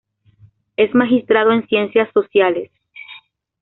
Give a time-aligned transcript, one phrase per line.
[0.77, 2.71] Es magistrado en ciencias sociales.